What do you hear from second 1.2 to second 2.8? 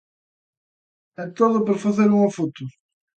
E todo por facer unha foto.